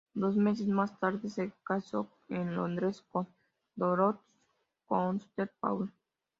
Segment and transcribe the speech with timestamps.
[0.15, 3.27] Dos meses más tarde se casó en Londres con
[3.75, 4.19] Dorothy
[4.87, 5.93] Koster Paul.